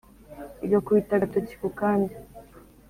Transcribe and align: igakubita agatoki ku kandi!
igakubita 0.65 1.11
agatoki 1.15 1.53
ku 1.61 1.69
kandi! 1.79 2.13